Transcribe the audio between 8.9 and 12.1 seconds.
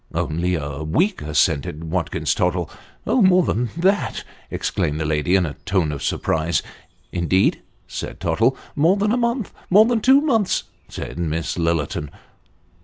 than a month more than two months!" said Miss Lillerton.